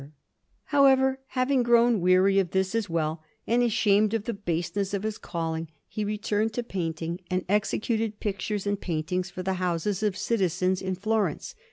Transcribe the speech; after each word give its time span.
Panel_)] 0.01 0.11
However, 0.63 1.19
having 1.37 1.61
grown 1.61 2.01
weary 2.01 2.39
of 2.39 2.49
this 2.49 2.73
as 2.73 2.89
well, 2.89 3.21
and 3.45 3.61
ashamed 3.61 4.15
of 4.15 4.23
the 4.23 4.33
baseness 4.33 4.95
of 4.95 5.03
his 5.03 5.19
calling, 5.19 5.67
he 5.87 6.03
returned 6.03 6.53
to 6.53 6.63
painting, 6.63 7.19
and 7.29 7.45
executed 7.47 8.19
pictures 8.19 8.65
and 8.65 8.81
paintings 8.81 9.29
for 9.29 9.43
the 9.43 9.53
houses 9.61 10.01
of 10.01 10.17
citizens 10.17 10.81
in 10.81 10.95
Florence. 10.95 11.53